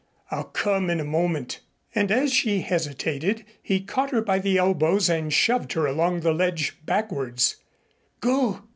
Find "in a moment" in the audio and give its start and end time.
0.89-1.59